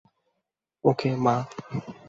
ওকে, 0.83 1.09
মা। 1.25 1.35